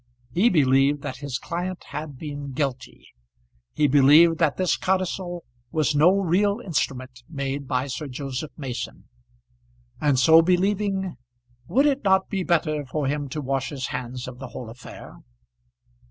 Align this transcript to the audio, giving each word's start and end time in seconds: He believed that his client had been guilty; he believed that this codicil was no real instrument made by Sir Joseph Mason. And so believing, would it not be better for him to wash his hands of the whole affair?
He 0.31 0.49
believed 0.49 1.03
that 1.03 1.17
his 1.17 1.37
client 1.37 1.83
had 1.89 2.17
been 2.17 2.53
guilty; 2.53 3.09
he 3.75 3.85
believed 3.87 4.39
that 4.39 4.57
this 4.57 4.75
codicil 4.75 5.43
was 5.71 5.93
no 5.93 6.09
real 6.17 6.59
instrument 6.59 7.21
made 7.29 7.67
by 7.67 7.85
Sir 7.85 8.07
Joseph 8.07 8.49
Mason. 8.57 9.03
And 10.01 10.17
so 10.17 10.41
believing, 10.41 11.17
would 11.67 11.85
it 11.85 12.03
not 12.03 12.29
be 12.29 12.41
better 12.43 12.83
for 12.87 13.05
him 13.05 13.29
to 13.29 13.41
wash 13.41 13.69
his 13.69 13.89
hands 13.89 14.27
of 14.27 14.39
the 14.39 14.47
whole 14.47 14.71
affair? 14.71 15.17